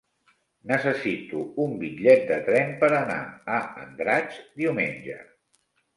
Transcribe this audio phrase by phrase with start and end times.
[0.71, 3.19] Necessito un bitllet de tren per anar
[3.59, 5.21] a Andratx diumenge.